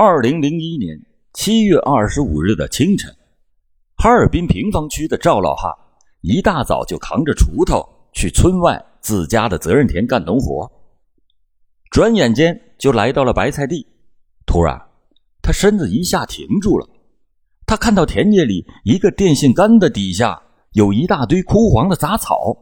[0.00, 0.96] 二零零一年
[1.32, 3.12] 七月二十五日的清晨，
[3.96, 5.72] 哈尔滨平房区的赵老汉
[6.20, 10.70] 一大早就扛着锄头去村外自家的责任田干农活。
[11.90, 13.84] 转眼间就来到了白菜地，
[14.46, 14.80] 突然，
[15.42, 16.88] 他身子一下停住了。
[17.66, 20.40] 他看到田野里一个电线杆的底下
[20.74, 22.56] 有一大堆枯黄的杂草，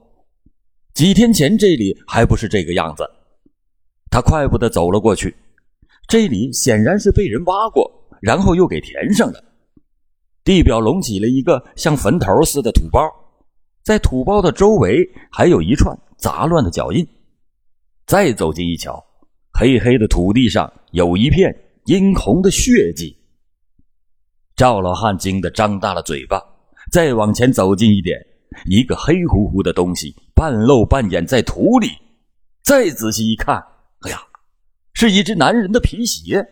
[0.95, 3.07] 几天前这里还不是这个样子。
[4.11, 5.37] 他快步的走了过去，
[6.09, 9.45] 这里显然是被人挖过，然后又给填上的。
[10.45, 13.01] 地表隆起了一个像坟头似的土包，
[13.83, 17.07] 在土包的周围还有一串杂乱的脚印。
[18.07, 19.05] 再走近一瞧，
[19.53, 21.53] 黑黑的土地上有一片
[21.87, 23.17] 殷红的血迹。
[24.55, 26.41] 赵老汉惊得张大了嘴巴，
[26.93, 28.17] 再往前走近一点，
[28.67, 31.89] 一个黑乎乎的东西半露半掩在土里。
[32.63, 33.57] 再仔细一看，
[34.03, 34.23] 哎呀，
[34.99, 36.43] 是一只男人的皮鞋。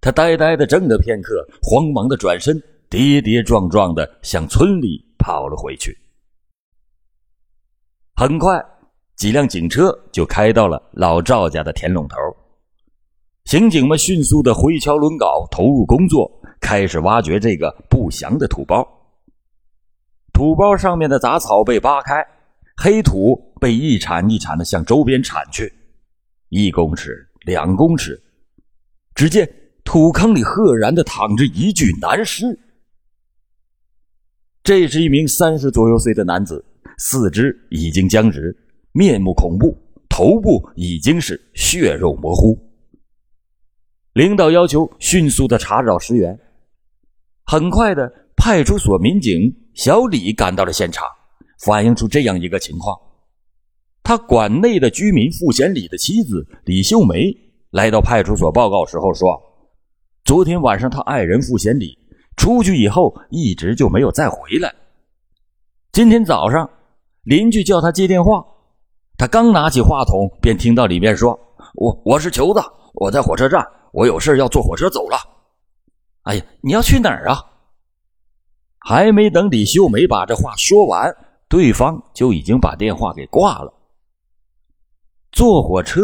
[0.00, 5.96] 他呆呆的怔了片刻，慌忙的转身，跌跌撞撞的向村里跑了回去。
[8.16, 8.60] 很快，
[9.14, 12.16] 几辆警车就开到了老赵家的田垄头，
[13.44, 16.28] 刑警们迅速的挥锹抡镐，投入工作。
[16.60, 18.84] 开始挖掘这个不祥的土包，
[20.32, 22.26] 土包上面的杂草被扒开，
[22.76, 25.72] 黑土被一铲一铲的向周边铲去，
[26.50, 28.22] 一公尺、两公尺，
[29.14, 29.50] 只见
[29.82, 32.58] 土坑里赫然的躺着一具男尸。
[34.62, 36.64] 这是一名三十左右岁的男子，
[36.98, 38.54] 四肢已经僵直，
[38.92, 39.76] 面目恐怖，
[40.08, 42.58] 头部已经是血肉模糊。
[44.12, 46.38] 领导要求迅速的查找尸源。
[47.44, 49.40] 很快的，派出所民警
[49.74, 51.06] 小李赶到了现场，
[51.64, 52.96] 反映出这样一个情况：
[54.10, 57.32] 他馆内的居民付贤礼的妻子李秀梅
[57.70, 59.40] 来到派出所报告时候说，
[60.24, 61.96] 昨天晚上他爱人付贤礼
[62.36, 64.74] 出去以后一直就没有再回来。
[65.92, 66.68] 今天早上，
[67.22, 68.44] 邻居叫他接电话，
[69.16, 71.38] 他刚拿起话筒，便听到里面说
[71.78, 72.60] ：“我我是球子，
[72.94, 75.16] 我在火车站，我有事要坐火车走了。”
[76.26, 77.38] 哎呀，你要去哪儿啊？
[78.80, 81.08] 还没等李秀梅把这话说完，
[81.48, 83.72] 对方就已经把电话给挂了。
[85.32, 86.00] 坐火车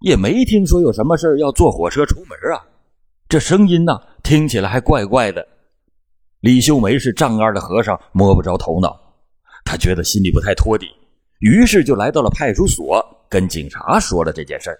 [0.00, 2.64] 也没听说有什么事要坐火车出门啊，
[3.28, 5.46] 这声音呢听起来还怪怪的。
[6.40, 8.98] 李秀梅是丈二的和尚摸不着头脑，
[9.64, 10.86] 他觉得心里不太托底，
[11.40, 14.70] 于是就来到了派出所，跟警察说了这件事。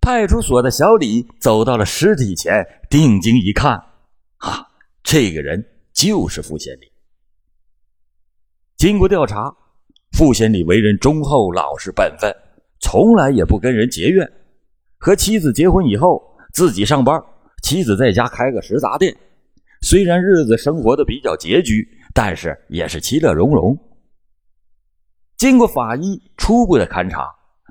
[0.00, 3.72] 派出所的小李走到了尸体前，定睛一看，
[4.36, 4.68] 啊，
[5.02, 5.64] 这个人
[5.94, 6.92] 就是傅先礼。
[8.76, 9.50] 经过调查，
[10.16, 12.32] 傅贤礼为人忠厚、老实、本分，
[12.80, 14.30] 从来也不跟人结怨。
[14.96, 17.20] 和妻子结婚以后，自己上班，
[17.64, 19.12] 妻子在家开个食杂店。
[19.82, 23.76] 虽然日子生活的比较拮据，但是也是其乐融融。
[25.36, 27.28] 经过法医初步的勘查，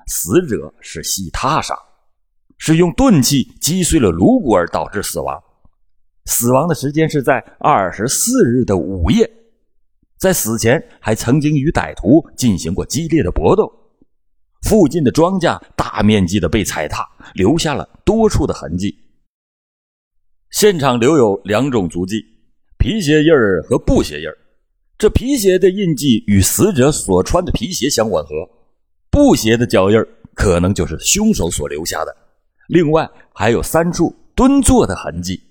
[0.08, 1.74] 死者是系他杀。
[2.58, 5.42] 是用钝器击碎了颅骨而导致死亡，
[6.26, 9.30] 死亡的时间是在二十四日的午夜，
[10.24, 13.70] 在死前还曾经与歹徒进行过激烈的搏斗，
[14.62, 18.98] 附近的庄稼大面积的被踩踏，留下了多处的痕迹。
[20.50, 22.24] 现场留有两种足迹：
[22.78, 24.38] 皮鞋印儿和布鞋印儿。
[24.98, 28.30] 这皮鞋的印记与死者所穿的皮鞋相吻合，
[29.12, 32.16] 布鞋的脚印儿可能就是凶手所留下的。
[32.70, 35.44] 另外还有三处蹲坐的痕迹。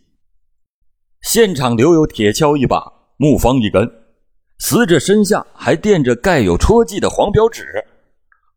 [1.20, 3.86] 现场留有铁锹一把、木方一根，
[4.64, 7.64] 死者身下还垫着盖有戳记的黄标纸。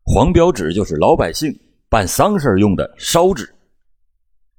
[0.04, 1.52] 黄标纸就是老百姓
[1.88, 3.52] 办丧事用的烧纸。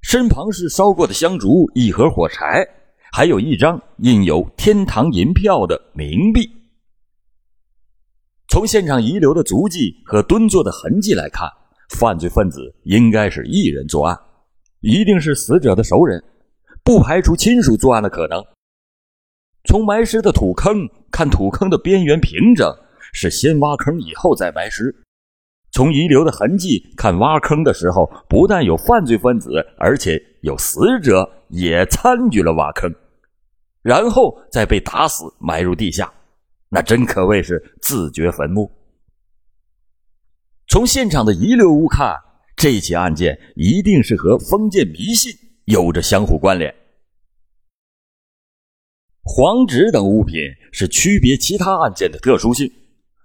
[0.02, 2.62] 身旁是烧过的香烛、一盒火柴，
[3.10, 6.46] 还有一张印有天堂银票的冥币。
[8.48, 11.48] 从现场遗留的足迹和蹲坐的痕迹来看。
[11.98, 14.14] 犯罪分子应该是一人作案，
[14.80, 16.22] 一定是死者的熟人，
[16.84, 18.44] 不排除亲属作案的可能。
[19.68, 22.74] 从埋尸的土坑看，土坑的边缘平整，
[23.12, 25.04] 是先挖坑以后再埋尸。
[25.72, 32.90] 从遗留的痕迹看，挖坑的时候不但有犯罪分子，而且有死者也参与了挖坑，
[33.82, 36.10] 然后再被打死埋入地下，
[36.70, 38.72] 那真可谓是自掘坟墓。
[40.66, 42.16] 从现场的遗留物看，
[42.56, 45.30] 这起案件一定是和封建迷信
[45.66, 46.74] 有着相互关联。
[49.30, 50.40] 黄纸等物品
[50.72, 52.66] 是区别其他案件的特殊性，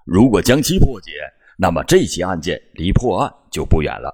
[0.05, 1.11] 如果将其破解，
[1.57, 4.13] 那么这起案件离破案就不远了。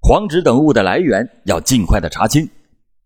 [0.00, 2.48] 黄纸等物的来源要尽快的查清，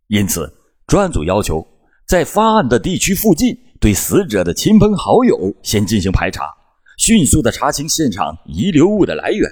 [0.07, 0.49] 因此
[0.87, 1.67] 专案组要求
[2.07, 6.45] 在发案的地区附近对死者的亲朋好友先进行排查，
[6.99, 9.51] 迅速的查清现场遗留物的来源，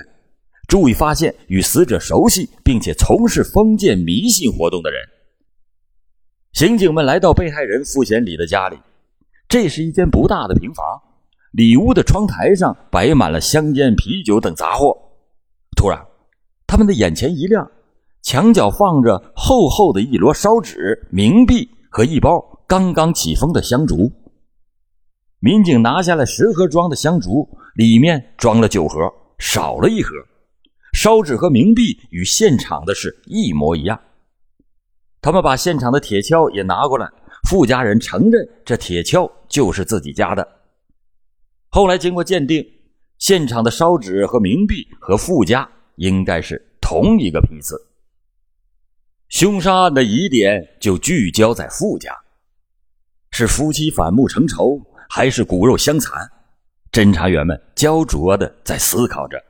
[0.68, 5.00] 注意发现与死者熟悉并且从事封建迷信活动的人。
[6.52, 8.76] 刑警们来到被害人傅贤礼的家里，
[9.48, 10.84] 这是一间不大的平房。
[11.52, 14.96] 里屋的窗台上摆满了香烟、啤酒等杂货。
[15.76, 15.98] 突然，
[16.66, 17.68] 他们的眼前一亮，
[18.22, 24.12] 墙角放着厚厚的一摞烧纸、冥币和一包刚刚起封的香烛。
[25.38, 29.00] 民警拿下了十盒装的香烛，里面装了九盒，
[29.38, 30.10] 少了一盒。
[30.92, 33.98] 烧纸和冥币与现场的是一模一样。
[35.20, 37.06] 他们把现场的铁锹也拿过来，
[37.48, 40.46] 傅家人承认这铁锹就是自己家的。
[41.68, 42.66] 后来经过鉴定，
[43.18, 47.76] 现场的烧纸和冥币和傅家应该是同一个批次。
[49.28, 52.16] 凶杀案的疑点就聚焦在傅家，
[53.30, 56.28] 是夫妻反目成仇，还是骨肉相残？
[56.90, 59.40] 侦查员们焦灼的在思考着。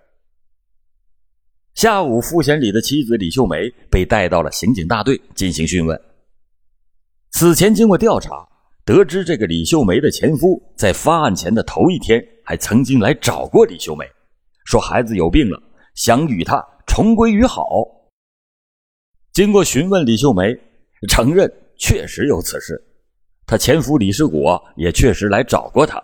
[1.74, 6.00] 下午，傅贤礼的妻子李秀梅被带到了刑警大队进行讯问。
[7.30, 8.46] 此前经过调查。
[8.82, 14.04] 得知这个李秀梅的前夫在发案前的头一天还曾经来找过李秀梅，
[14.64, 15.62] 说孩子有病了，
[15.94, 17.62] 想与她重归于好。
[19.32, 20.58] 经过询问，李秀梅
[21.08, 22.82] 承认确实有此事，
[23.46, 26.02] 她前夫李世国也确实来找过她，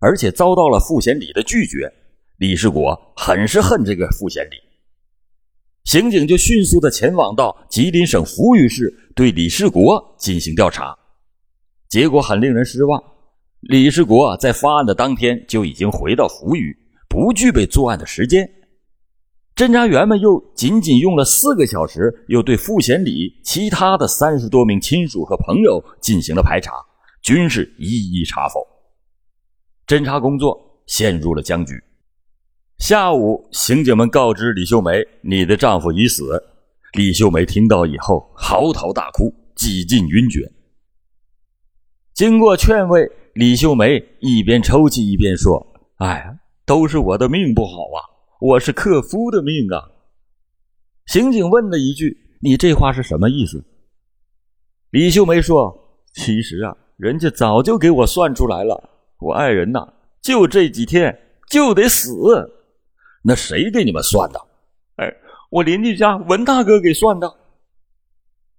[0.00, 1.92] 而且遭到了傅贤礼的拒绝。
[2.38, 4.56] 李世国很是恨这个傅贤礼，
[5.84, 10.96] 刑警就迅速的前往到吉林省扶余市，对李世国进行调查。
[11.88, 13.00] 结果很令人失望，
[13.60, 16.74] 李世国在发案的当天就已经回到扶余，
[17.08, 18.48] 不具备作案的时间。
[19.54, 26.72] 侦查员们又仅仅用了四个小时，又对傅贤礼其他的三十多名亲属和朋友进行了排查，
[27.22, 28.66] 均是一一查否。
[29.86, 31.74] 侦查工作陷入了僵局。
[32.78, 36.42] 下午，刑警们告知李秀梅：“你的丈夫已死。”
[36.92, 40.52] 李秀梅听到以后嚎啕大哭，几近晕厥。
[42.12, 45.66] 经过劝慰，李秀梅一边抽泣一边说
[45.96, 47.98] ：“哎，都是我的命不好啊，
[48.40, 49.90] 我是克夫的命啊。”
[51.06, 53.64] 刑警问了一句：“你这话是什么意思？”
[54.90, 58.90] 李秀梅说：“其实啊，人家早就给我算出来了，
[59.20, 61.18] 我爱人呐，就这几天
[61.48, 62.12] 就得死。
[63.26, 64.40] 那谁给你们算的？
[64.96, 65.10] 哎，
[65.50, 67.34] 我邻居家文大哥给算的。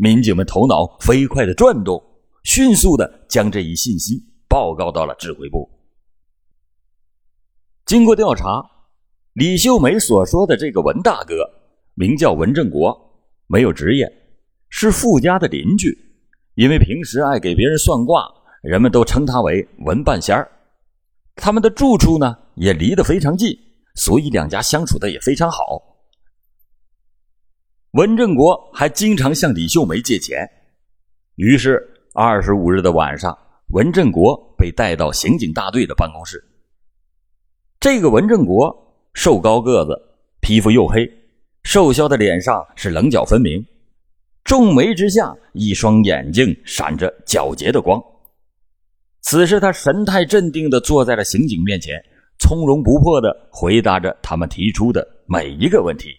[0.00, 2.00] 民警们头脑飞快的转动，
[2.44, 5.68] 迅速的将这一信息报告到了指挥部。
[7.84, 8.64] 经过调查，
[9.32, 11.34] 李秀梅所说的这个文大哥
[11.94, 12.96] 名叫文振国，
[13.48, 14.08] 没有职业，
[14.68, 15.98] 是富家的邻居。
[16.54, 18.24] 因为平时爱给别人算卦，
[18.62, 20.48] 人们都称他为文半仙儿。
[21.40, 23.56] 他们的住处呢也离得非常近，
[23.94, 25.80] 所以两家相处的也非常好。
[27.92, 30.46] 文正国还经常向李秀梅借钱，
[31.36, 31.80] 于是
[32.12, 33.36] 二十五日的晚上，
[33.68, 36.42] 文正国被带到刑警大队的办公室。
[37.80, 38.76] 这个文正国
[39.14, 39.96] 瘦高个子，
[40.40, 41.08] 皮肤黝黑，
[41.62, 43.64] 瘦削的脸上是棱角分明，
[44.44, 48.02] 重眉之下一双眼睛闪着皎洁的光。
[49.20, 52.00] 此时他神态镇定地坐在了刑警面前，
[52.38, 56.10] 从容不迫地回答着他们提出的每一个问题。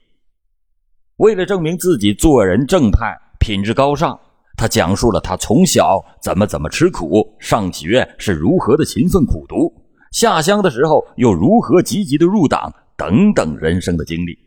[1.17, 4.19] 为了证明自己做人正派、品质高尚，
[4.55, 9.73] 他讲述了他从小怎么怎么吃苦，上学是如何的勤奋苦读，
[10.11, 14.37] 下乡的时候又如何积极的入党等等人生的经历。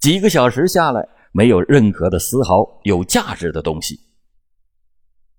[0.00, 4.00] 几个小时下来，没有任何的丝毫有价值的东西。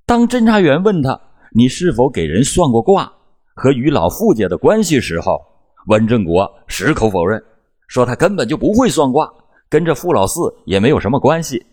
[0.06, 1.20] 当侦查员问他
[1.54, 3.12] ：“你是否给人算过卦
[3.56, 5.40] 和与老傅家的关系？”时候，
[5.88, 7.44] 文正国矢口否认，
[7.88, 9.32] 说他根本就不会算卦。
[9.70, 11.66] 跟这傅老四也没有什么关系，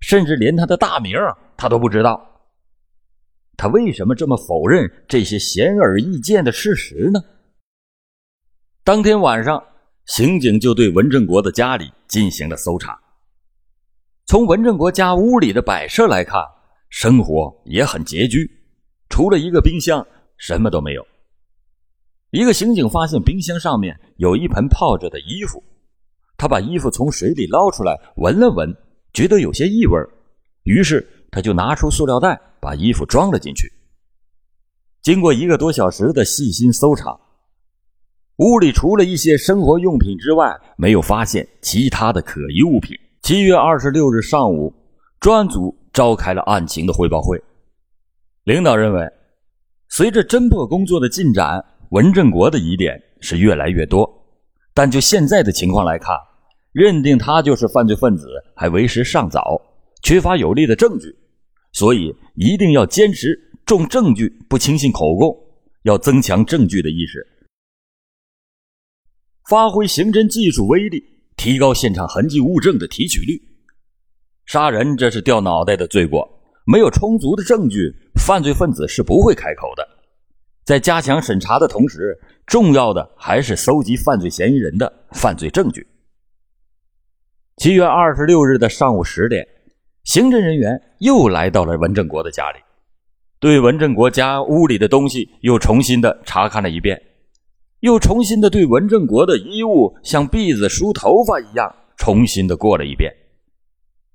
[0.00, 1.16] 甚至连他的大名
[1.56, 2.20] 他都不知道。
[3.56, 7.20] 他为什么这么否认这些显而易见的事实呢？
[8.84, 9.62] 当天晚上，
[10.04, 13.00] 刑警就对文正国的家里进行了搜查。
[14.26, 16.42] 从文正国家屋里的摆设来看，
[16.90, 18.50] 生活也很拮据，
[19.08, 21.06] 除了一个冰箱，什么都没有。
[22.30, 25.62] 一个刑警发现冰箱上面有一盆泡着的衣服。
[26.36, 28.76] 他把衣服从水里捞出来，闻了闻，
[29.14, 29.98] 觉得有些异味
[30.64, 33.72] 于是他就拿出塑料袋，把衣服装了进去。
[35.00, 37.18] 经过一个多小时的细心搜查，
[38.36, 42.94] 屋里除了一些生活用品之外，没有发现其他的可疑物品。
[43.22, 44.74] 七月二十六日上午，
[45.20, 47.42] 专案组召开了案情的汇报会。
[48.46, 49.02] 领导认为，
[49.88, 54.08] 随着侦破工作的进展，文振国的疑点是越来越多。
[54.72, 56.14] 但就现在的情况来看，
[56.70, 59.60] 认定他就是犯罪分子还为时尚早，
[60.00, 61.12] 缺乏有力的证据，
[61.72, 65.36] 所以一定要坚持重证据，不轻信口供，
[65.82, 67.26] 要增强证据的意识，
[69.50, 71.02] 发挥刑侦技术威力，
[71.36, 73.42] 提高现场痕迹物证的提取率。
[74.44, 76.35] 杀人这是掉脑袋的罪过，
[76.66, 79.88] 没有充足的证据，犯罪分子是不会开口的。
[80.64, 85.86] 在加强审查的同时，重要的还是搜集犯罪嫌疑人的犯罪证据。
[87.56, 89.46] 七月二十六日的上午十点，
[90.02, 92.58] 刑侦人员又来到了文正国的家里，
[93.38, 97.00] 对文正国家屋里的东西又重新的查看了一遍，
[97.78, 103.14] 又重新的对文正国的衣物像篦子、梳头发一样重新的过了一遍。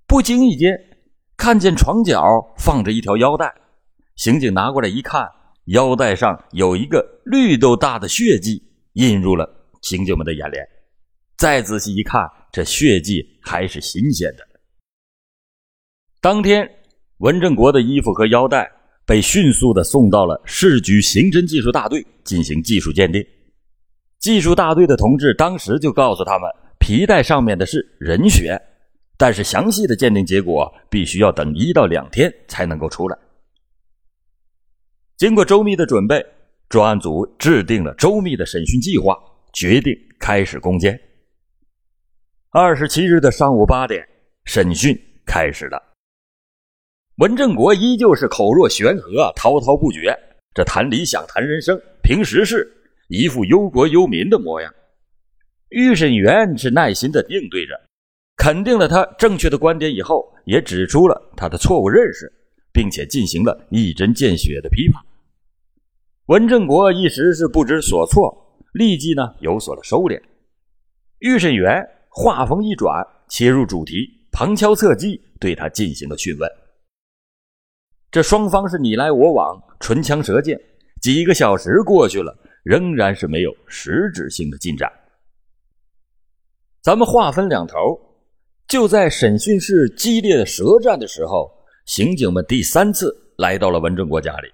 [0.05, 0.77] 不经意间，
[1.41, 2.21] 看见床角
[2.55, 3.51] 放着一条腰带，
[4.15, 5.27] 刑警拿过来一看。
[5.65, 8.61] 腰带上有一个绿豆大的血迹，
[8.93, 9.49] 映入了
[9.81, 10.63] 刑警们的眼帘。
[11.37, 12.21] 再仔细一看，
[12.51, 14.47] 这血迹还是新鲜的。
[16.21, 16.69] 当天，
[17.17, 18.71] 文正国的衣服和腰带
[19.03, 23.19] 被迅速的送到了市局刑侦技术大队进行技术鉴定。
[24.19, 26.47] 技术大队的同志当时就告诉他们，
[26.79, 28.61] 皮带上面的是人血，
[29.21, 33.15] 但是详细的鉴定结果必须要等一到两天才能够出来。
[35.15, 36.25] 经过周密的准备，
[36.69, 39.15] 专案组制定了周密的审讯计划，
[39.53, 40.99] 决定开始攻坚。
[42.49, 44.03] 二十七日的上午八点，
[44.45, 45.79] 审讯开始了。
[47.17, 50.17] 文正国依旧是口若悬河、滔滔不绝，
[50.55, 52.67] 这谈理想、谈人生、评时事，
[53.07, 54.73] 一副忧国忧民的模样。
[55.69, 57.79] 预审员是耐心的应对着，
[58.41, 62.27] 肯定了他正确的观点以后，也指出了他的错误认识，
[62.73, 64.99] 并且进行了一针见血的批判。
[66.25, 68.35] 文正国一时是不知所措，
[68.73, 70.19] 立即呢有所了收敛。
[71.19, 76.49] 预审员话锋一转，切入主题，旁敲侧击对他进行了讯问。
[78.09, 80.59] 这双方是你来我往，唇枪舌剑，
[80.99, 84.91] 几个小时过去了，仍然是没有实质性的进展。
[86.81, 87.75] 咱们话分两头，
[88.71, 91.51] 就在审讯室激烈的舌战的时候，
[91.85, 94.47] 刑警们第三次来到了文正国家里。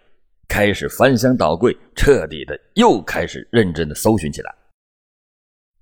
[0.48, 4.52] 开始翻箱倒柜，彻底的又开始认真的搜寻起来。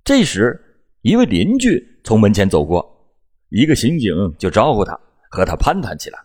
[0.04, 0.54] 这时，
[1.00, 2.86] 一位邻居从门前走过，
[3.48, 5.00] 一个刑警就招呼他，
[5.30, 6.18] 和他攀谈起来。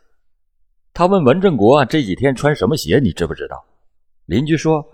[0.93, 3.55] 他问文正国这几天穿什么鞋，你知不知道？
[4.25, 4.85] 邻居说，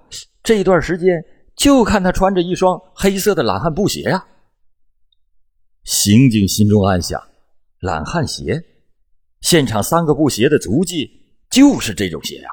[0.43, 1.19] 这段时间
[1.55, 4.23] 就看他穿着一双黑色的懒汉布鞋呀。
[5.87, 7.17] 刑警心中暗想：
[7.79, 8.61] 懒汉鞋，
[9.39, 11.09] 现场三个布鞋的足迹
[11.49, 12.49] 就是这种鞋呀。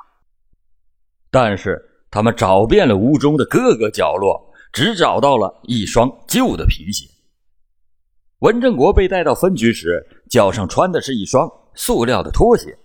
[1.32, 4.40] 但是他们找遍了屋中的各个角落，
[4.72, 7.08] 只找到了一双旧的皮鞋。
[8.38, 10.00] 文正国被带到分局时，
[10.30, 12.78] 脚上穿的是一双塑料的拖鞋，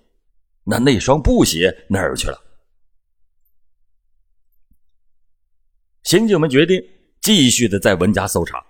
[0.64, 2.42] 那那双布鞋哪儿去了？
[6.02, 6.82] 刑警们决定
[7.22, 8.66] 继续的在文家搜查，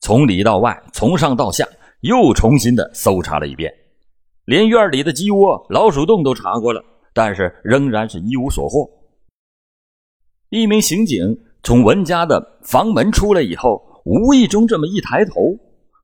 [0.00, 1.66] 从里到外，从上到下，
[2.00, 3.72] 又重新的搜查了一遍，
[4.44, 8.88] 连院里的鸡窝、老鼠洞都查过了，但是仍然是一无所获。
[10.50, 15.56] 一名刑警从文家的房门出来以后，无意中这么一抬头，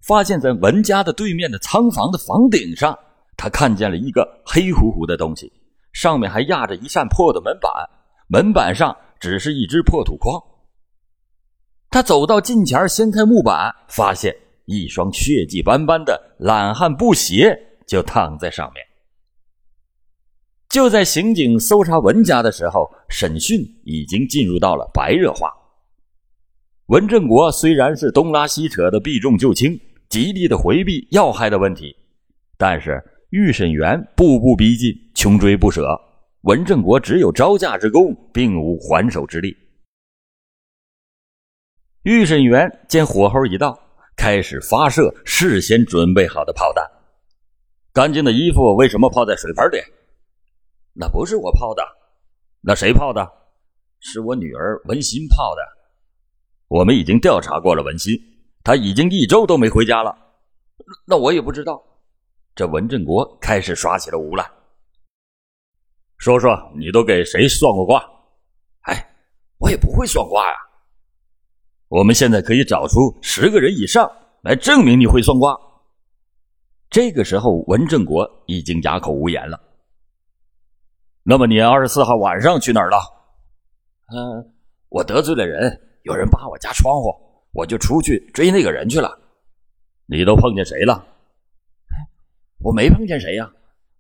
[0.03, 2.99] 发现在文家的对面的仓房的房顶上，
[3.37, 5.53] 他看见了一个黑乎乎的东西，
[5.93, 7.71] 上面还压着一扇破的门板，
[8.27, 10.43] 门板上只是一只破土筐。
[11.93, 14.35] 他走到近前，掀开木板，发现
[14.65, 17.55] 一双血迹斑斑的懒汉布鞋
[17.87, 18.83] 就躺在上面。
[20.71, 25.53] 就在刑警搜查文家的时候，审讯已经进入到了白热化。
[26.87, 31.95] 文正国虽然是东拉西扯的避重就轻，极力的回避要害的问题，
[32.57, 35.87] 但是预审员步步逼近，穷追不舍，
[36.45, 39.55] 文正国只有招架之功，并无还手之力。
[42.03, 43.79] 预审员见火候已到，
[44.17, 46.85] 开始发射事先准备好的炮弹。
[47.93, 49.79] 干净的衣服为什么泡在水盆里？
[50.95, 51.83] 那不是我泡的，
[52.61, 53.25] 那谁泡的？
[54.01, 55.63] 是我女儿文心泡的。
[56.67, 58.19] 我们已经调查过了，文心，
[58.65, 60.13] 她已经一周都没回家了。
[61.07, 61.81] 那我也不知道。
[62.57, 64.45] 这文振国开始耍起了无赖。
[66.19, 68.05] 说说，你都给谁算过卦？
[68.87, 69.15] 哎，
[69.59, 70.57] 我也不会算卦呀。
[71.93, 74.11] 我们现在可以找出十个人以上
[74.45, 75.55] 来证明你会算卦。
[76.89, 79.61] 这个时候，文正国已经哑口无言了。
[81.23, 82.97] 那么，你二十四号晚上去哪儿了？
[84.09, 84.55] 嗯，
[84.89, 87.13] 我得罪了人，有人扒我家窗户，
[87.53, 89.11] 我就出去追那个人去了。
[90.07, 91.05] 你都碰见谁了？
[92.65, 93.53] 我没碰见谁呀，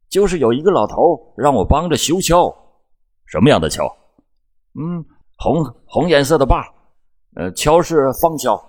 [0.08, 2.50] 就是有一个老头让我帮着修桥。
[3.26, 3.84] 什么样的桥？
[4.80, 5.04] 嗯，
[5.36, 6.64] 红红颜色的把，
[7.34, 8.60] 呃，敲是方敲。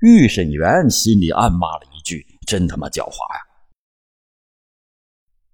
[0.00, 2.26] 预审员心里暗骂了一句。
[2.44, 3.40] 真他妈狡猾呀！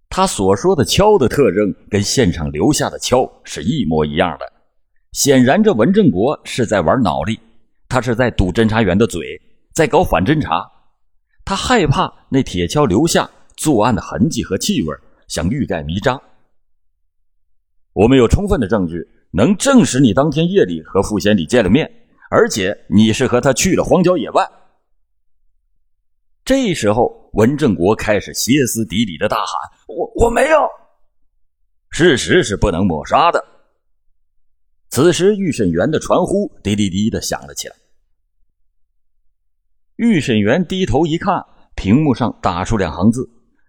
[0.09, 4.53] 他所说的敲的特征跟现场留下的敲是一模一样的。
[5.13, 7.39] 显然，这文正国是在玩脑力，
[7.89, 9.41] 他是在堵侦查员的嘴，
[9.75, 10.67] 在搞反侦查。
[11.45, 14.93] 他害怕那铁锹留下作案的痕迹和气味，
[15.29, 16.21] 想欲盖弥彰。
[17.93, 21.91] 我们有充分的证据能证实你当天夜里和傅贤礼见了面，
[22.31, 24.49] 而且你是和他去了荒郊野外。
[26.45, 29.47] 这时候，文正国开始歇斯底里的大喊
[29.87, 30.59] ：“我我没有！”
[31.91, 33.45] 事实是不能抹杀的。
[34.89, 37.77] 此时，预审员的传呼滴滴滴的响了起来。
[39.97, 41.45] 预审员低头一看，
[41.75, 43.29] 屏幕上打出两行字：“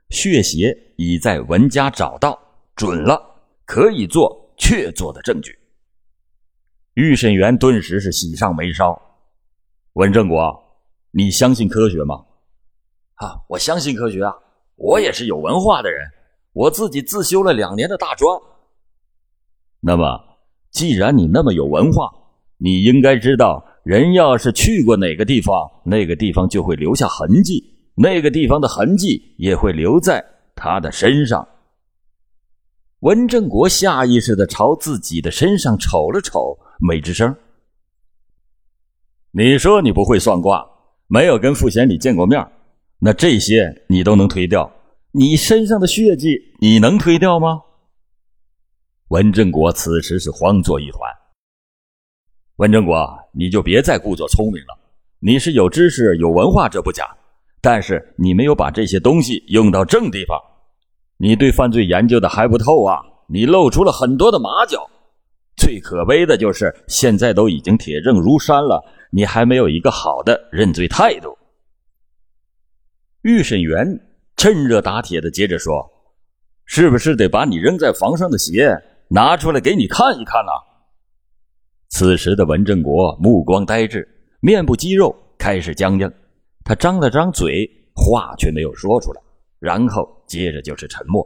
[0.10, 2.40] 血血已在文家找到，
[2.76, 3.22] 准了，
[3.66, 5.58] 可以做确凿的证据。”
[6.94, 9.02] 预审员顿时是喜上眉梢。
[9.94, 10.38] 文正国，
[11.10, 12.24] 你相信科学吗？
[13.16, 14.34] 啊，我相信科学啊！
[14.76, 16.08] 我也是有文化的人，
[16.54, 18.40] 我自己自修了两年的大专。
[19.82, 20.20] 那么，
[20.72, 22.10] 既然你那么有文化，
[22.58, 27.64] 你应该知道，人要是去过哪个地方，那个地方就会留下痕迹，
[27.96, 30.24] 那个地方的痕迹也会留在
[30.56, 31.48] 他的身上。
[33.00, 37.34] 文正国下意识的朝自己的身上瞅了瞅，没吱声。
[39.32, 40.68] 你说你不会算卦，
[41.08, 42.46] 没有跟傅贤礼见过面。
[43.00, 44.70] 那这些你都能推掉，
[45.12, 47.62] 你身上的血迹你能推掉吗？
[49.08, 51.00] 文正国此时是慌作一团。
[52.58, 54.78] 文正国，你就别再故作聪明了。
[55.20, 57.06] 你是有知识、有文化，这不假，
[57.62, 60.38] 但是你没有把这些东西用到正地方。
[61.22, 62.98] 你对犯罪研究的还不透啊！
[63.28, 64.90] 你露出了很多的马脚。
[65.58, 71.38] 最可悲的就是，现在都已经铁证如山了，你还没有一个好的认罪态度。
[73.24, 73.86] 预审员
[74.38, 75.86] 趁热打铁的接着说
[76.64, 78.74] ：“是不是得把你扔在房上的鞋
[79.10, 80.52] 拿出来给你看一看呢？”
[81.92, 84.08] 此时的文正国目光呆滞，
[84.40, 86.10] 面部肌肉开始僵硬，
[86.64, 89.22] 他张了张嘴，话却没有说出来，
[89.60, 91.26] 然后接着就是沉默。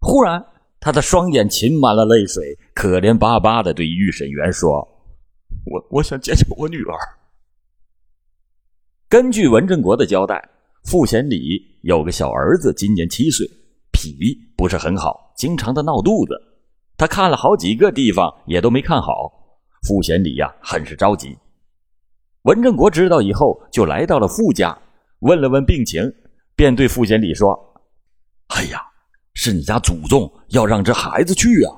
[0.00, 0.44] 忽然，
[0.78, 4.86] 他的双眼噙满了泪水，可怜巴巴的对预审员说
[5.66, 6.96] ：“我我想见见我女儿。”
[9.08, 10.48] 根据文振国的交代。
[10.84, 13.46] 傅贤礼有个小儿子，今年七岁，
[13.92, 16.32] 脾力不是很好，经常的闹肚子。
[16.96, 19.30] 他看了好几个地方，也都没看好。
[19.86, 21.36] 傅贤礼呀，很是着急。
[22.42, 24.78] 文振国知道以后，就来到了傅家，
[25.18, 26.10] 问了问病情，
[26.58, 27.56] 便对傅贤礼说
[28.50, 28.84] ：“哎呀，
[29.34, 31.70] 是你家祖宗要让这孩子去啊！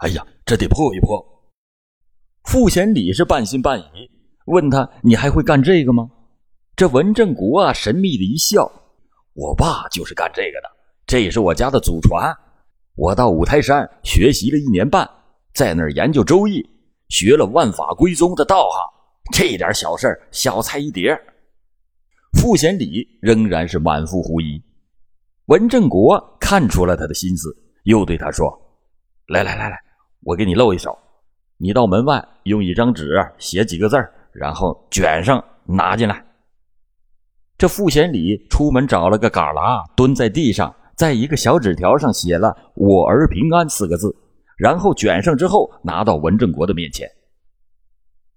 [0.00, 1.18] 哎呀，这得破一破。”
[2.44, 4.10] 傅贤礼是半信半疑，
[4.44, 6.06] 问他：“你还会干这个吗？”
[6.76, 8.70] 这文正国啊，神秘的一笑
[9.32, 10.68] ：“我爸就是干这个的，
[11.06, 12.30] 这也是我家的祖传。
[12.96, 15.08] 我到五台山学习了一年半，
[15.54, 16.62] 在那儿研究周易，
[17.08, 18.84] 学了万法归宗的道行。
[19.32, 21.18] 这点小事小菜一碟。”
[22.40, 24.62] 傅贤礼仍然是满腹狐疑。
[25.46, 28.48] 文正国看出了他的心思，又对他说
[29.26, 29.76] ：“来来来来，
[30.22, 30.96] 我给你露一手，
[31.56, 33.96] 你到门外用一张纸写几个字
[34.32, 36.24] 然后卷上拿进来。”
[37.58, 44.14] 这傅贤礼出门找了个旮旯，蹲在地上，在一个小纸条上写了“我儿平安”四个字，
[44.56, 47.10] 然后卷上之后拿到文正国的面前。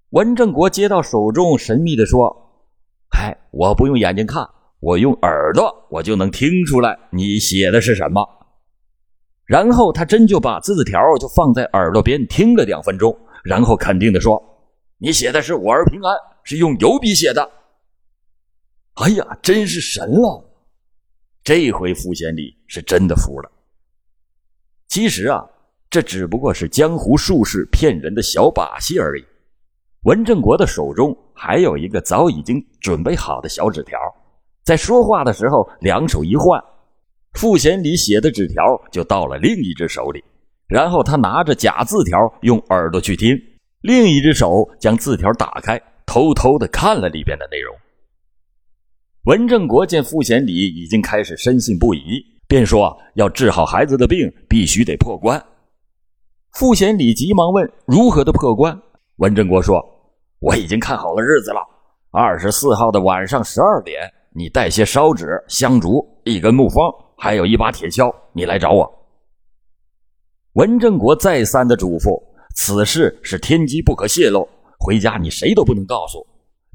[0.10, 2.36] 文正国接到手中，神秘的说
[3.12, 4.48] ：“哎，我不用眼睛看，
[4.80, 8.26] 我用耳朵，我就能听出来你写的是什么。”
[9.46, 14.42] 然后他真就把字条就放在耳朵边听了两分钟，然后肯定的说
[14.98, 17.52] ：“你写的是‘我儿平安’，是用油笔写的。”
[18.96, 20.48] 哎呀，真是神了！
[21.44, 23.52] 这回傅贤礼是真的服了。
[24.88, 25.44] 其实啊，
[25.90, 29.26] 这只不过是江湖术士骗人的小把戏而已。
[30.04, 34.00] 文正国的手中还有一个早已经准备好的小纸条，
[34.64, 36.60] 在说话的时候，两手一换，
[37.34, 40.24] 傅贤礼写的纸条就到了另一只手里。
[40.68, 43.40] 然后他拿着假字条，用耳朵去听，
[43.82, 47.76] 另一只手将字条打开，偷偷的看了里边的内容。
[49.26, 55.40] 文正国见傅贤礼已经开始深信不疑，便说：“要治好孩子的病，必须得破关。”
[56.58, 58.76] 傅贤礼急忙问：“如何的破关？”
[59.22, 59.80] 文正国说
[60.42, 61.60] ：“我已经看好了日子了，
[62.10, 68.92] 二十四号的晚上十二点，你带些烧纸、香烛、一根木方，还有一把铁锹，你来找我。”
[70.54, 72.20] 文正国再三的嘱咐
[72.58, 76.26] ：“此事是天机，不可泄露，回家你谁都不能告诉，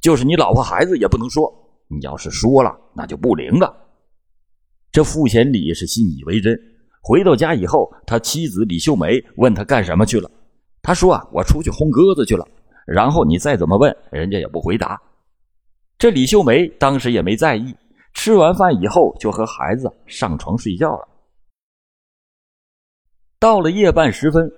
[0.00, 1.52] 就是你老婆孩子也不能说。”
[1.90, 3.74] 你要是说了，那就不灵了。
[4.92, 6.56] 这傅贤礼是信以为真。
[7.02, 10.30] 回到家以后，他妻子李秀梅问他干什么去了，
[10.87, 12.46] 他说：“啊，我出去轰鸽子去了。”
[12.87, 14.96] 然后你再怎么问，人家也不回答。
[15.99, 17.75] 这李秀梅当时也没在意，
[18.14, 21.09] 吃完饭以后就和孩子上床睡觉了。
[23.40, 24.49] 到了夜半时分，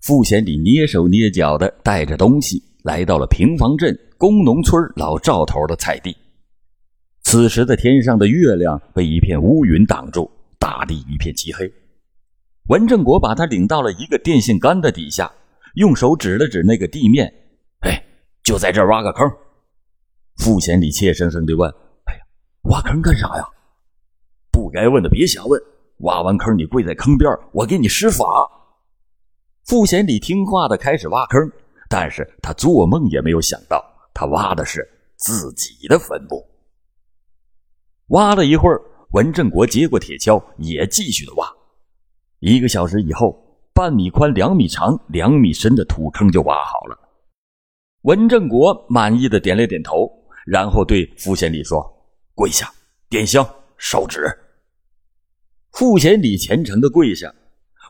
[0.00, 6.16] 傅贤礼蹑手蹑脚的带着东西来到了平房镇工农村老赵头的菜地。
[7.20, 11.70] 此时的天上的月亮被一片乌云挡住，大地一片漆黑。
[12.70, 15.30] 文正国把他领到了一个电线杆的底下，
[15.76, 17.32] 用手指了指那个地面
[17.86, 18.02] ：“哎，
[18.42, 19.26] 就在这儿挖个坑。”
[20.36, 21.70] 傅贤礼怯生生地问
[22.04, 22.20] ：“哎呀，
[22.70, 23.44] 挖坑干啥呀？
[24.50, 25.60] 不该问的别瞎问。
[26.00, 28.24] 挖完坑，你跪在坑边，我给你施法。”
[29.64, 31.40] 傅贤礼听话的开始挖坑，
[31.90, 33.84] 但是他做梦也没有想到，
[34.14, 34.86] 他挖的是
[35.16, 36.42] 自己的坟墓。
[38.08, 41.46] 挖了一会儿，文正国接过铁锹，也继续的挖。
[42.38, 43.36] 一个小时以后，
[43.76, 46.98] 半米宽、两米长、两米深的土坑就挖好了。
[48.04, 50.10] 文正国满意的点了点头，
[50.46, 51.84] 然后对傅贤礼说
[52.34, 52.72] ：“跪下，
[53.10, 54.26] 点香，烧纸。”
[55.72, 57.30] 傅贤礼虔诚的跪下，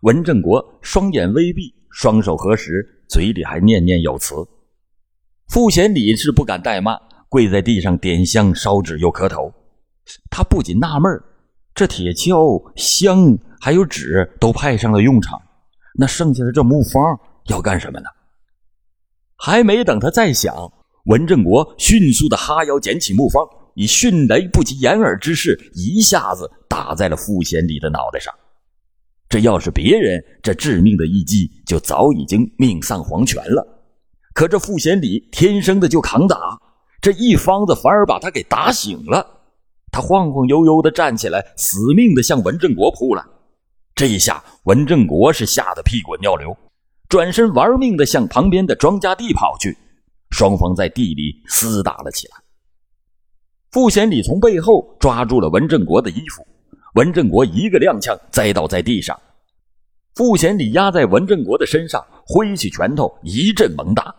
[0.03, 4.35] 文正国双眼微闭，双手合十，嘴里还念念有词。
[5.47, 9.55] 傅贤礼是不敢怠慢，跪在地上点香、烧纸又磕头。
[10.31, 11.13] 他不仅纳闷
[11.73, 15.41] 这铁锹、香还有纸都派上了用场，
[15.99, 17.03] 那剩下的这木方
[17.49, 18.07] 要干什么呢？
[19.37, 20.73] 还没等他再想，
[21.05, 28.33] 文正国迅速的哈腰捡起木方，以迅雷不及掩耳之势，一下子打在了傅贤礼的脑袋上。
[29.29, 33.67] 这要是别人，这致命的一击就早已经命丧黄泉了。
[34.33, 36.39] 可这傅贤礼天生的就扛打，
[37.01, 39.27] 这一方子反而把他给打醒了。
[39.91, 43.25] 他晃晃悠悠的站起来，死命的向文正国扑来。
[43.97, 46.55] 这一下，文正国是吓得屁滚尿流，
[47.09, 49.75] 转身玩命的向旁边的庄稼地跑去。
[50.33, 52.37] 双方在地里厮打了起来。
[53.71, 56.47] 傅贤礼从背后抓住了文正国的衣服，
[56.93, 59.19] 文正国一个踉跄，栽倒在地上。
[60.15, 64.15] 傅贤礼压在文正国的身上，挥起拳头一阵猛打。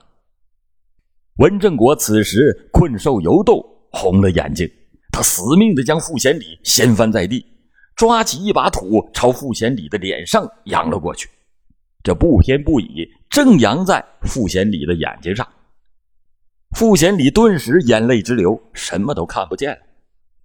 [1.36, 4.68] 文正国此时困兽犹斗，红了眼睛。
[5.12, 7.46] 他死命的将傅贤礼掀翻在地，
[7.98, 11.28] 抓起一把土朝傅贤礼的脸上扬了过去。
[12.04, 15.46] 这不偏不倚，正扬在傅贤礼的眼睛上。
[16.76, 19.80] 傅贤礼顿时眼泪直流，什么都看不见了。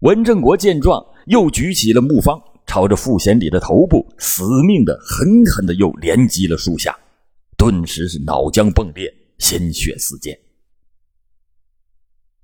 [0.01, 6.99] 文正国见状，又举起了木方，朝着傅贤礼的头部死命的狠狠的又连击了数下，
[7.59, 10.37] 顿时是脑浆迸裂，鲜血四溅。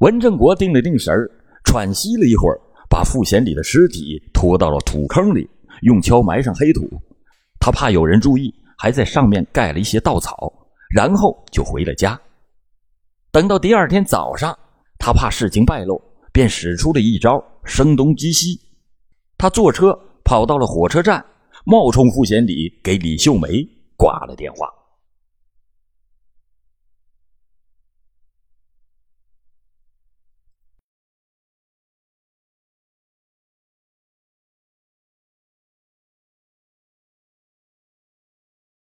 [0.01, 1.31] 文正国定了定神儿。
[1.65, 5.49] 喘息了一会儿，把傅贤礼的尸体拖到了土坑里，
[5.83, 6.89] 用锹埋上黑土。
[7.61, 10.53] 他怕有人注意，还在上面盖了一些稻草，
[10.95, 12.19] 然后就回了家。
[13.31, 14.59] 等到第二天早上，
[14.99, 16.01] 他怕事情败露，
[16.33, 18.59] 便使出了一招声东击西。
[19.37, 21.25] 他坐车跑到了火车站，
[21.65, 23.63] 冒充傅贤礼给李秀梅
[23.97, 24.69] 挂了电话。